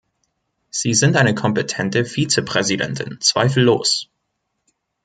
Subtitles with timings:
[0.71, 4.09] Sie sind eine kompetente Vizepräsidentin, zweifellos.